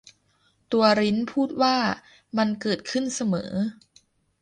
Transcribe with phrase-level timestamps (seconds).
[0.71, 1.77] ตัวริ้นพูดว่า
[2.37, 3.51] มันเกิดขึ้นเสมอ